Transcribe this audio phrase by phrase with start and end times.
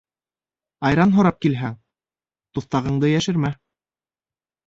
[0.87, 1.75] Айран һорап килһәң,
[2.59, 3.55] туҫтағыңды йәшермә.